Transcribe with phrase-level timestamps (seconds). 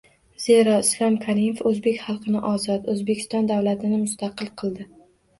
[0.43, 4.87] Zero, Islom Karimov o‘zbek xalqini ozod, O‘zbekiston davlatini mustaqil qildi